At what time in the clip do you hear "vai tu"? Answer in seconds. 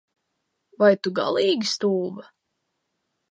0.83-1.13